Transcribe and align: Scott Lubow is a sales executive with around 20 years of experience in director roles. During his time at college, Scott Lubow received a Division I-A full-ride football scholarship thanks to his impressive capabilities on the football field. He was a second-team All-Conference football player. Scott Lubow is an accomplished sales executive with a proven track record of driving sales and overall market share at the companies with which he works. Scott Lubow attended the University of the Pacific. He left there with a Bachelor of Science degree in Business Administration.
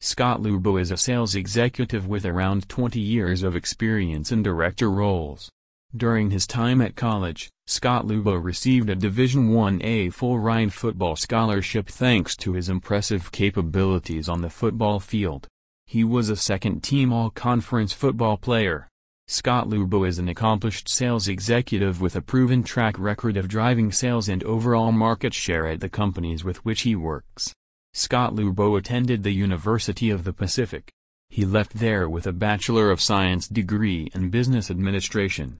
Scott 0.00 0.42
Lubow 0.42 0.80
is 0.80 0.90
a 0.90 0.96
sales 0.96 1.34
executive 1.34 2.06
with 2.06 2.26
around 2.26 2.68
20 2.68 3.00
years 3.00 3.42
of 3.42 3.56
experience 3.56 4.30
in 4.30 4.42
director 4.42 4.90
roles. 4.90 5.50
During 5.96 6.30
his 6.30 6.46
time 6.46 6.82
at 6.82 6.96
college, 6.96 7.48
Scott 7.66 8.06
Lubow 8.06 8.42
received 8.42 8.90
a 8.90 8.94
Division 8.94 9.56
I-A 9.56 10.10
full-ride 10.10 10.74
football 10.74 11.16
scholarship 11.16 11.88
thanks 11.88 12.36
to 12.36 12.52
his 12.52 12.68
impressive 12.68 13.32
capabilities 13.32 14.28
on 14.28 14.42
the 14.42 14.50
football 14.50 15.00
field. 15.00 15.48
He 15.86 16.04
was 16.04 16.28
a 16.28 16.36
second-team 16.36 17.12
All-Conference 17.12 17.92
football 17.94 18.36
player. 18.36 18.88
Scott 19.28 19.68
Lubow 19.68 20.06
is 20.06 20.18
an 20.18 20.28
accomplished 20.28 20.88
sales 20.88 21.26
executive 21.26 22.00
with 22.00 22.14
a 22.14 22.20
proven 22.20 22.62
track 22.62 22.98
record 22.98 23.36
of 23.36 23.48
driving 23.48 23.90
sales 23.90 24.28
and 24.28 24.44
overall 24.44 24.92
market 24.92 25.32
share 25.32 25.66
at 25.66 25.80
the 25.80 25.88
companies 25.88 26.44
with 26.44 26.64
which 26.64 26.82
he 26.82 26.94
works. 26.94 27.54
Scott 27.98 28.34
Lubow 28.34 28.76
attended 28.76 29.22
the 29.22 29.32
University 29.32 30.10
of 30.10 30.24
the 30.24 30.34
Pacific. 30.34 30.92
He 31.30 31.46
left 31.46 31.78
there 31.78 32.10
with 32.10 32.26
a 32.26 32.32
Bachelor 32.32 32.90
of 32.90 33.00
Science 33.00 33.48
degree 33.48 34.10
in 34.14 34.28
Business 34.28 34.70
Administration. 34.70 35.54